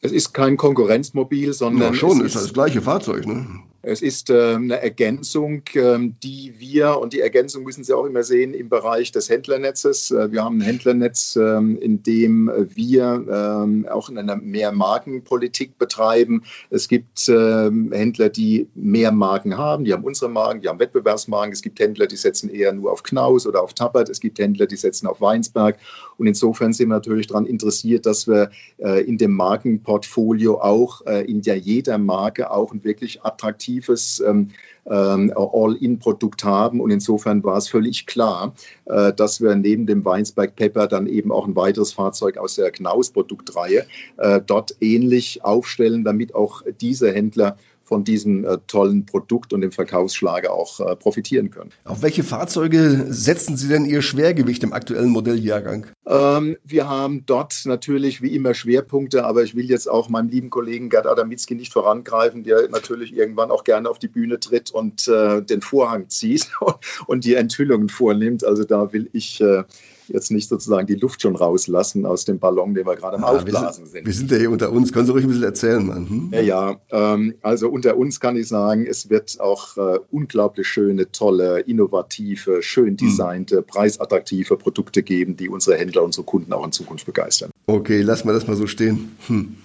[0.00, 1.92] Es ist kein Konkurrenzmobil, sondern.
[1.92, 3.46] Ja, schon, es ist das gleiche Fahrzeug, ne?
[3.82, 8.24] Es ist äh, eine Ergänzung, äh, die wir, und die Ergänzung müssen Sie auch immer
[8.24, 10.10] sehen, im Bereich des Händlernetzes.
[10.10, 16.42] Äh, wir haben ein Händlernetz, ähm, in dem wir ähm, auch eine Mehrmarkenpolitik betreiben.
[16.70, 21.52] Es gibt ähm, Händler, die mehr Marken haben, die haben unsere Marken, die haben Wettbewerbsmarken.
[21.52, 24.08] Es gibt Händler, die setzen eher nur auf Knaus oder auf Tappert.
[24.08, 25.78] Es gibt Händler, die setzen auf Weinsberg.
[26.16, 31.24] Und insofern sind wir natürlich daran interessiert, dass wir äh, in dem Markenportfolio auch äh,
[31.30, 34.50] in der jeder Marke auch ein wirklich attraktives innovatives ähm,
[34.86, 36.80] ähm, All-in-Produkt haben.
[36.80, 38.54] Und insofern war es völlig klar,
[38.86, 42.70] äh, dass wir neben dem Weinsberg Pepper dann eben auch ein weiteres Fahrzeug aus der
[42.70, 47.56] Knaus-Produktreihe äh, dort ähnlich aufstellen, damit auch diese Händler
[47.88, 51.70] von diesem äh, tollen Produkt und dem Verkaufsschlager auch äh, profitieren können.
[51.84, 55.86] Auf welche Fahrzeuge setzen Sie denn Ihr Schwergewicht im aktuellen Modelljahrgang?
[56.06, 60.50] Ähm, wir haben dort natürlich wie immer Schwerpunkte, aber ich will jetzt auch meinem lieben
[60.50, 65.08] Kollegen Gerd Adamitzki nicht vorangreifen, der natürlich irgendwann auch gerne auf die Bühne tritt und
[65.08, 66.50] äh, den Vorhang zieht
[67.06, 68.44] und die Enthüllungen vornimmt.
[68.44, 69.64] Also da will ich äh,
[70.08, 73.28] jetzt nicht sozusagen die Luft schon rauslassen aus dem Ballon, den wir gerade am ja,
[73.28, 74.06] Aufblasen wir sind, sind.
[74.06, 74.92] Wir sind ja hier unter uns.
[74.92, 76.08] Können Sie ruhig ein bisschen erzählen, Mann?
[76.08, 76.28] Hm?
[76.32, 76.80] Ja, ja.
[76.90, 82.62] Ähm, also unter uns kann ich sagen, es wird auch äh, unglaublich schöne, tolle, innovative,
[82.62, 82.96] schön hm.
[82.96, 83.64] designte, hm.
[83.64, 87.50] preisattraktive Produkte geben, die unsere Händler, unsere Kunden auch in Zukunft begeistern.
[87.66, 89.16] Okay, lassen wir das mal so stehen.
[89.26, 89.56] Hm.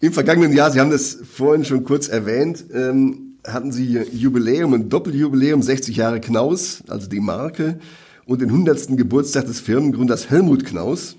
[0.00, 4.88] Im vergangenen Jahr, Sie haben das vorhin schon kurz erwähnt, ähm, hatten Sie Jubiläum, ein
[4.88, 7.78] Doppeljubiläum, 60 Jahre Knaus, also die Marke
[8.26, 8.96] und den 100.
[8.96, 11.16] Geburtstag des Firmengründers Helmut Knaus.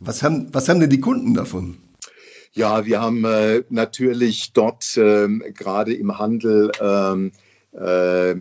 [0.00, 1.78] Was haben, was haben denn die Kunden davon?
[2.52, 7.32] Ja, wir haben äh, natürlich dort äh, gerade im Handel ähm,
[7.72, 8.34] äh,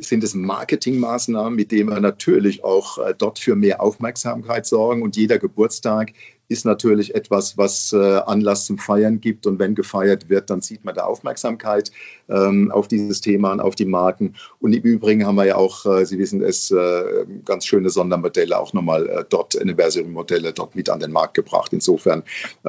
[0.00, 5.02] sind es Marketingmaßnahmen, mit denen wir natürlich auch äh, dort für mehr Aufmerksamkeit sorgen.
[5.02, 6.12] Und jeder Geburtstag
[6.48, 9.46] ist natürlich etwas, was äh, Anlass zum Feiern gibt.
[9.46, 11.92] Und wenn gefeiert wird, dann sieht man da Aufmerksamkeit
[12.28, 14.34] ähm, auf dieses Thema und auf die Marken.
[14.58, 18.58] Und im Übrigen haben wir ja auch, äh, Sie wissen es, äh, ganz schöne Sondermodelle,
[18.58, 21.72] auch nochmal dort Anniversary-Modelle dort mit an den Markt gebracht.
[21.72, 22.22] Insofern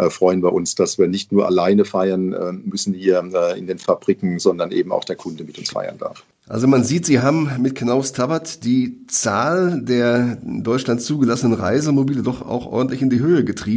[0.09, 3.19] freuen wir uns, dass wir nicht nur alleine feiern müssen hier
[3.55, 6.23] in den Fabriken, sondern eben auch der Kunde mit uns feiern darf.
[6.49, 12.23] Also man sieht, Sie haben mit Knaus Tabat die Zahl der in Deutschland zugelassenen Reisemobile
[12.23, 13.68] doch auch ordentlich in die Höhe getrieben.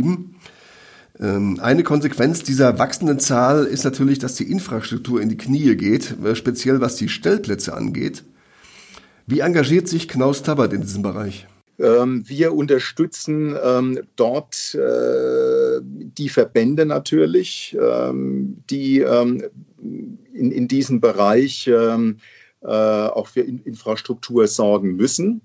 [1.21, 6.17] Ähm, eine Konsequenz dieser wachsenden Zahl ist natürlich, dass die Infrastruktur in die Knie geht,
[6.25, 8.25] äh, speziell was die Stellplätze angeht.
[9.27, 11.47] Wie engagiert sich Knaus Tabat in diesem Bereich?
[11.79, 17.77] Ähm, wir unterstützen ähm, dort äh, die Verbände natürlich,
[18.71, 21.69] die in, in diesem Bereich
[22.65, 25.41] äh, auch für Infrastruktur sorgen müssen.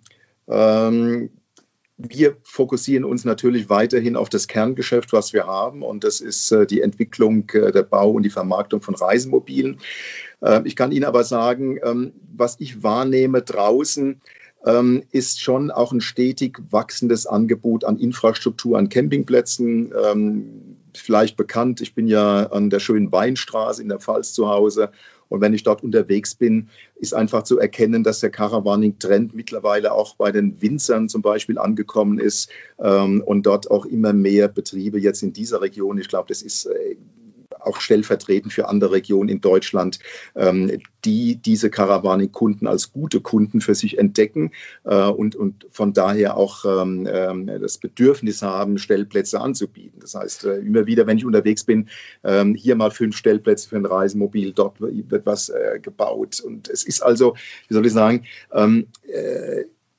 [1.97, 6.51] Ähm, wir fokussieren uns natürlich weiterhin auf das Kerngeschäft, was wir haben, und das ist
[6.51, 9.79] äh, die Entwicklung, äh, der Bau und die Vermarktung von Reisemobilen.
[10.65, 14.21] ich kann Ihnen aber sagen, ähm, was ich wahrnehme draußen,
[14.63, 19.91] ähm, ist schon auch ein stetig wachsendes Angebot an Infrastruktur, an Campingplätzen.
[20.93, 24.91] vielleicht bekannt, ich bin ja an der schönen Weinstraße in der Pfalz zu Hause
[25.29, 30.15] und wenn ich dort unterwegs bin, ist einfach zu erkennen, dass der Caravaning-Trend mittlerweile auch
[30.15, 35.23] bei den Winzern zum Beispiel angekommen ist ähm, und dort auch immer mehr Betriebe jetzt
[35.23, 36.95] in dieser Region, ich glaube, das ist äh,
[37.67, 39.99] auch stellvertretend für andere Regionen in Deutschland,
[40.35, 44.51] ähm, die diese Caravaning-Kunden als gute Kunden für sich entdecken
[44.83, 49.99] äh, und, und von daher auch ähm, ähm, das Bedürfnis haben, Stellplätze anzubieten.
[49.99, 51.89] Das heißt, äh, immer wieder, wenn ich unterwegs bin,
[52.55, 56.39] hier mal fünf Stellplätze für ein Reisemobil, dort wird was äh, gebaut.
[56.39, 57.35] Und es ist also,
[57.67, 58.25] wie soll ich sagen,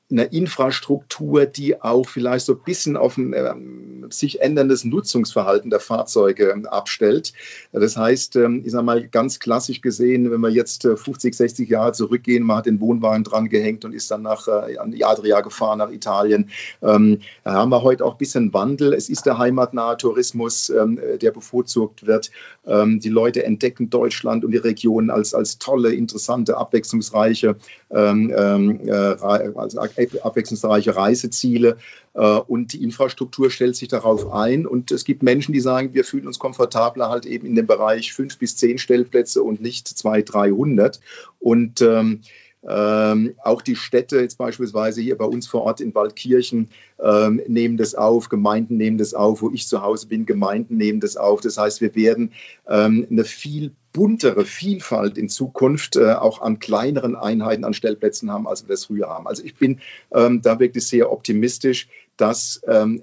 [0.09, 5.69] äh, eine Infrastruktur, die auch vielleicht so ein bisschen auf ein ähm, sich änderndes Nutzungsverhalten
[5.69, 7.33] der Fahrzeuge ähm, abstellt.
[7.71, 11.69] Das heißt, ähm, ich sage mal ganz klassisch gesehen, wenn wir jetzt äh, 50, 60
[11.69, 15.05] Jahre zurückgehen, man hat den Wohnwagen dran gehängt und ist dann nach, äh, an die
[15.05, 16.49] Adria gefahren, nach Italien.
[16.81, 18.93] Ähm, da haben wir heute auch ein bisschen Wandel.
[18.93, 22.31] Es ist der heimatnahe Tourismus, ähm, der bevorzugt wird.
[22.65, 27.57] Ähm, die Leute entdecken Deutschland und die Region als, als tolle, interessante, abwechslungsreiche
[27.91, 29.79] ähm, äh, also
[30.21, 31.77] abwechslungsreiche Reiseziele
[32.13, 34.65] äh, und die Infrastruktur stellt sich darauf ein.
[34.65, 38.13] Und es gibt Menschen, die sagen, wir fühlen uns komfortabler halt eben in dem Bereich
[38.13, 40.99] fünf bis zehn Stellplätze und nicht zwei, dreihundert.
[41.39, 42.21] Und ähm,
[42.67, 46.69] ähm, auch die Städte, jetzt beispielsweise hier bei uns vor Ort in Waldkirchen,
[47.01, 50.99] ähm, nehmen das auf, Gemeinden nehmen das auf, wo ich zu Hause bin, Gemeinden nehmen
[50.99, 51.39] das auf.
[51.39, 52.33] Das heißt, wir werden
[52.67, 58.47] ähm, eine viel buntere Vielfalt in Zukunft äh, auch an kleineren Einheiten, an Stellplätzen haben,
[58.47, 59.27] als wir das früher haben.
[59.27, 59.79] Also ich bin
[60.11, 63.01] ähm, da wirklich sehr optimistisch, dass ähm,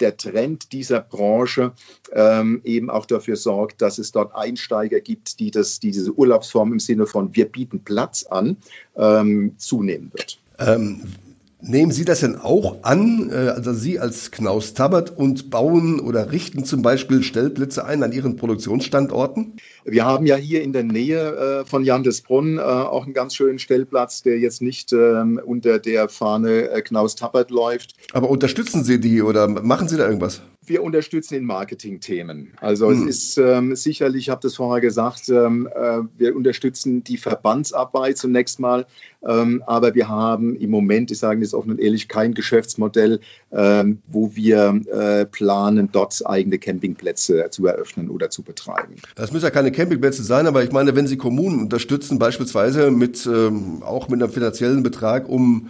[0.00, 1.72] der Trend dieser Branche
[2.12, 6.72] ähm, eben auch dafür sorgt, dass es dort Einsteiger gibt, die, das, die diese Urlaubsform
[6.72, 8.58] im Sinne von wir bieten Platz an,
[8.96, 10.38] ähm, zunehmen wird.
[10.58, 11.02] Ähm,
[11.60, 16.30] Nehmen Sie das denn auch an, äh, also Sie als Knaus Tabbert und bauen oder
[16.30, 19.54] richten zum Beispiel Stellplätze ein an Ihren Produktionsstandorten?
[19.84, 23.58] Wir haben ja hier in der Nähe äh, von Jandesbrunn äh, auch einen ganz schönen
[23.58, 27.94] Stellplatz, der jetzt nicht ähm, unter der Fahne Knaus Tabbert läuft.
[28.12, 30.42] Aber unterstützen Sie die oder machen Sie da irgendwas?
[30.68, 32.52] Wir unterstützen in Marketingthemen.
[32.60, 33.08] Also hm.
[33.08, 38.16] es ist ähm, sicherlich, ich habe das vorher gesagt, ähm, äh, wir unterstützen die Verbandsarbeit
[38.16, 38.86] zunächst mal,
[39.26, 43.20] ähm, aber wir haben im Moment, ich sage das offen und ehrlich, kein Geschäftsmodell,
[43.52, 48.96] ähm, wo wir äh, planen, dort eigene Campingplätze zu eröffnen oder zu betreiben.
[49.14, 53.26] Das müssen ja keine Campingplätze sein, aber ich meine, wenn Sie Kommunen unterstützen, beispielsweise mit
[53.26, 55.68] ähm, auch mit einem finanziellen Betrag, um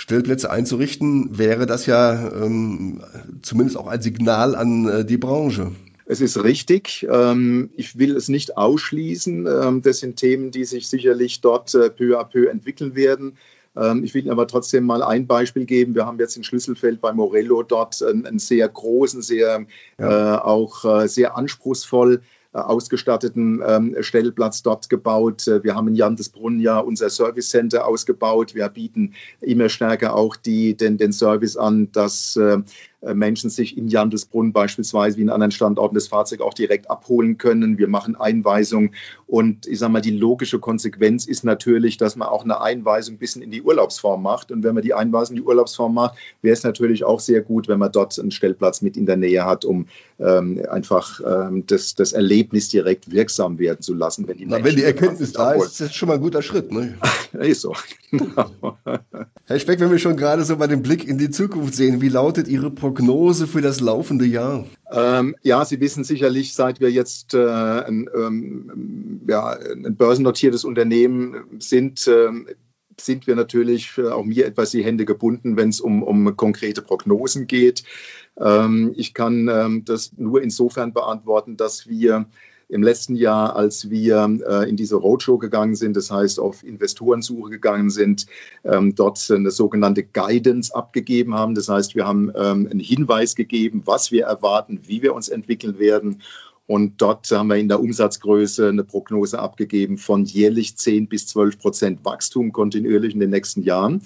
[0.00, 3.02] Stellplätze einzurichten, wäre das ja ähm,
[3.42, 5.72] zumindest auch ein Signal an äh, die Branche.
[6.06, 7.06] Es ist richtig.
[7.10, 9.46] Ähm, ich will es nicht ausschließen.
[9.46, 13.36] Ähm, das sind Themen, die sich sicherlich dort äh, peu à peu entwickeln werden.
[13.76, 15.94] Ähm, ich will Ihnen aber trotzdem mal ein Beispiel geben.
[15.94, 19.66] Wir haben jetzt in Schlüsselfeld bei Morello dort einen, sehr großen, sehr
[19.98, 20.36] ja.
[20.36, 25.46] äh, auch äh, sehr anspruchsvoll ausgestatteten ähm, Stellplatz dort gebaut.
[25.46, 28.54] Äh, wir haben in Jandesbrunn ja unser Service Center ausgebaut.
[28.54, 32.62] Wir bieten immer stärker auch die, den, den Service an, dass äh, äh,
[33.02, 37.78] Menschen sich in Jandelsbrunn beispielsweise wie in anderen Standorten das Fahrzeug auch direkt abholen können.
[37.78, 38.94] Wir machen Einweisungen
[39.26, 43.18] und ich sage mal, die logische Konsequenz ist natürlich, dass man auch eine Einweisung ein
[43.18, 44.50] bisschen in die Urlaubsform macht.
[44.50, 47.68] Und wenn man die Einweisung in die Urlaubsform macht, wäre es natürlich auch sehr gut,
[47.68, 49.86] wenn man dort einen Stellplatz mit in der Nähe hat, um
[50.18, 54.26] ähm, einfach ähm, das, das Erlebnis direkt wirksam werden zu lassen.
[54.26, 56.72] Wenn die, Na, wenn die Erkenntnis da ist, ist das schon mal ein guter Schritt.
[56.72, 56.94] Ne?
[57.38, 57.74] ist so.
[59.46, 62.08] Herr Speck, wenn wir schon gerade so bei dem Blick in die Zukunft sehen, wie
[62.08, 62.89] lautet Ihre Prognose?
[62.90, 64.66] Prognose für das laufende Jahr?
[64.90, 71.60] Ähm, ja, Sie wissen sicherlich, seit wir jetzt äh, ein, ähm, ja, ein börsennotiertes Unternehmen
[71.60, 72.30] sind, äh,
[73.00, 77.46] sind wir natürlich auch mir etwas die Hände gebunden, wenn es um, um konkrete Prognosen
[77.46, 77.84] geht.
[78.36, 82.26] Ähm, ich kann ähm, das nur insofern beantworten, dass wir
[82.70, 87.50] im letzten Jahr, als wir äh, in diese Roadshow gegangen sind, das heißt auf Investorensuche
[87.50, 88.26] gegangen sind,
[88.64, 91.54] ähm, dort eine sogenannte Guidance abgegeben haben.
[91.54, 95.78] Das heißt, wir haben ähm, einen Hinweis gegeben, was wir erwarten, wie wir uns entwickeln
[95.78, 96.22] werden.
[96.66, 101.58] Und dort haben wir in der Umsatzgröße eine Prognose abgegeben von jährlich 10 bis 12
[101.58, 104.02] Prozent Wachstum kontinuierlich in den nächsten Jahren.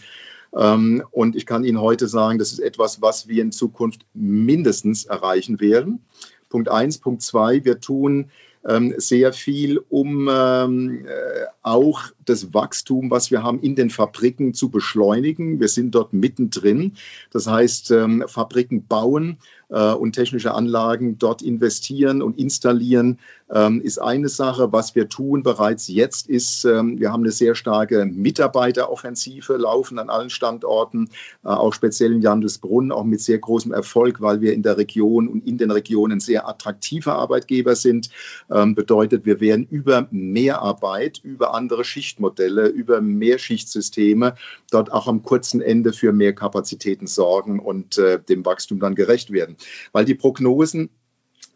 [0.57, 5.05] Ähm, und ich kann Ihnen heute sagen, das ist etwas, was wir in Zukunft mindestens
[5.05, 6.00] erreichen werden.
[6.48, 6.96] Punkt eins.
[6.98, 8.31] Punkt zwei, wir tun
[8.66, 14.55] ähm, sehr viel, um ähm, äh, auch das Wachstum, was wir haben, in den Fabriken
[14.55, 15.61] zu beschleunigen.
[15.61, 16.94] Wir sind dort mittendrin.
[17.31, 19.38] Das heißt, ähm, Fabriken bauen
[19.74, 23.18] und technische Anlagen dort investieren und installieren,
[23.52, 24.72] ähm, ist eine Sache.
[24.72, 30.10] Was wir tun bereits jetzt ist, ähm, wir haben eine sehr starke Mitarbeiteroffensive laufen an
[30.10, 31.10] allen Standorten,
[31.44, 35.28] äh, auch speziell in Jandelsbrunn, auch mit sehr großem Erfolg, weil wir in der Region
[35.28, 38.10] und in den Regionen sehr attraktive Arbeitgeber sind.
[38.50, 44.34] Ähm, bedeutet, wir werden über Mehrarbeit, über andere Schichtmodelle, über Mehrschichtsysteme
[44.70, 49.30] dort auch am kurzen Ende für mehr Kapazitäten sorgen und äh, dem Wachstum dann gerecht
[49.30, 49.56] werden.
[49.92, 50.90] Weil die Prognosen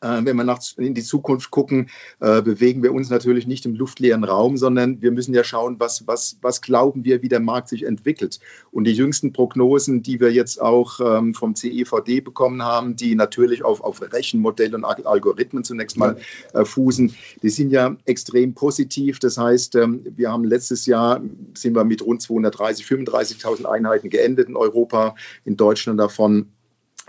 [0.00, 1.90] äh, wenn wir nach, in die Zukunft gucken,
[2.20, 6.06] äh, bewegen wir uns natürlich nicht im luftleeren Raum, sondern wir müssen ja schauen, was,
[6.06, 8.38] was, was glauben wir, wie der Markt sich entwickelt.
[8.70, 13.64] Und die jüngsten Prognosen, die wir jetzt auch ähm, vom CEVD bekommen haben, die natürlich
[13.64, 16.18] auf, auf Rechenmodelle und Algorithmen zunächst mal
[16.54, 19.18] äh, fußen, die sind ja extrem positiv.
[19.18, 21.20] Das heißt, ähm, wir haben letztes Jahr,
[21.54, 26.46] sind wir mit rund 230, 35.000 Einheiten geendet in Europa, in Deutschland davon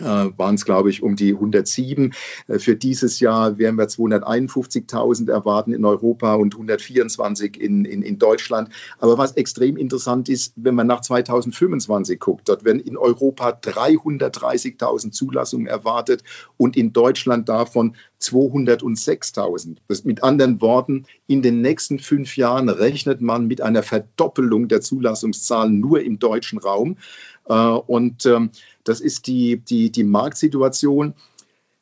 [0.06, 2.14] waren es, glaube ich, um die 107.
[2.48, 8.20] Äh, für dieses Jahr werden wir 251.000 erwarten in Europa und 124 in, in, in
[8.20, 8.70] Deutschland.
[9.00, 15.12] Aber was extrem interessant ist, wenn man nach 2025 guckt, dort werden in Europa 330.000
[15.12, 16.24] Zulassungen erwartet
[16.58, 19.78] und in Deutschland davon 206.000.
[20.04, 25.80] Mit anderen Worten, in den nächsten fünf Jahren rechnet man mit einer Verdoppelung der Zulassungszahlen
[25.80, 26.98] nur im deutschen Raum.
[27.46, 28.52] Äh, und ähm,
[28.90, 31.14] das ist die, die, die Marktsituation.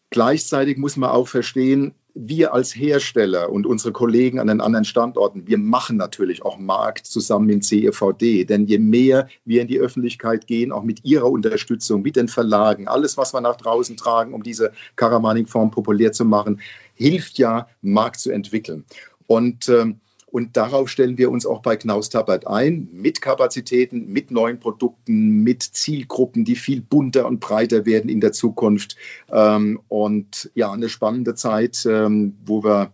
[0.09, 5.47] Gleichzeitig muss man auch verstehen, wir als Hersteller und unsere Kollegen an den anderen Standorten,
[5.47, 8.45] wir machen natürlich auch Markt zusammen mit CEVD.
[8.45, 12.87] Denn je mehr wir in die Öffentlichkeit gehen, auch mit ihrer Unterstützung, mit den Verlagen,
[12.87, 16.59] alles, was wir nach draußen tragen, um diese Caravaning-Form populär zu machen,
[16.95, 18.85] hilft ja, Markt zu entwickeln.
[19.27, 19.99] Und ähm,
[20.37, 25.41] und darauf stellen wir uns auch bei Knaus Tappert ein, mit Kapazitäten, mit neuen Produkten,
[25.41, 28.97] mit Zielgruppen, die viel bunter und breiter werden in der Zukunft.
[29.31, 32.91] Ähm, und ja, eine spannende Zeit, ähm, wo wir,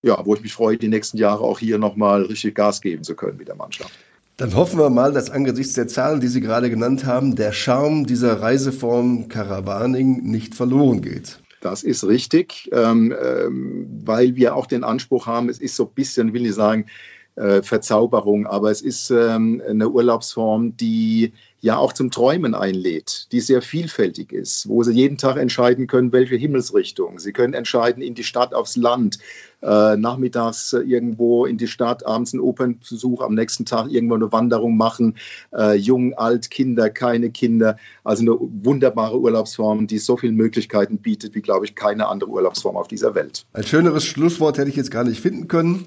[0.00, 3.14] ja, wo ich mich freue, die nächsten Jahre auch hier nochmal richtig Gas geben zu
[3.14, 3.92] können mit der Mannschaft.
[4.38, 8.06] Dann hoffen wir mal, dass angesichts der Zahlen, die Sie gerade genannt haben, der Charme
[8.06, 11.40] dieser Reiseform Caravaning nicht verloren geht.
[11.60, 15.94] Das ist richtig, ähm, ähm, weil wir auch den Anspruch haben, es ist so ein
[15.94, 16.86] bisschen, will ich sagen,
[17.36, 23.40] äh, Verzauberung, aber es ist ähm, eine Urlaubsform, die ja auch zum Träumen einlädt, die
[23.40, 27.18] sehr vielfältig ist, wo Sie jeden Tag entscheiden können, welche Himmelsrichtung.
[27.18, 29.18] Sie können entscheiden, in die Stadt, aufs Land,
[29.62, 34.76] äh, nachmittags irgendwo in die Stadt, abends einen Opernbesuch, am nächsten Tag irgendwo eine Wanderung
[34.76, 35.16] machen,
[35.54, 37.76] äh, jung, alt, Kinder, keine Kinder.
[38.04, 42.76] Also eine wunderbare Urlaubsform, die so viele Möglichkeiten bietet, wie, glaube ich, keine andere Urlaubsform
[42.76, 43.44] auf dieser Welt.
[43.52, 45.84] Ein schöneres Schlusswort hätte ich jetzt gar nicht finden können.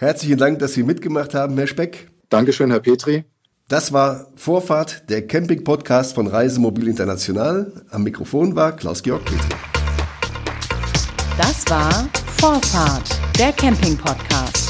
[0.00, 2.08] Herzlichen Dank, dass Sie mitgemacht haben, Herr Speck.
[2.30, 3.26] Dankeschön, Herr Petri.
[3.68, 7.70] Das war Vorfahrt, der Camping-Podcast von Reisemobil International.
[7.90, 9.54] Am Mikrofon war Klaus-Georg Petri.
[11.36, 14.69] Das war Vorfahrt, der Camping-Podcast.